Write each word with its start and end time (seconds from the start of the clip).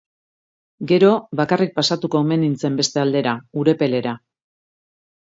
Gero, 0.91 1.09
bakarrik 1.41 1.75
pasatuko 1.75 2.21
omen 2.25 2.41
nintzen 2.43 2.79
beste 2.79 3.01
aldera, 3.01 3.33
Urepelera. 3.65 4.15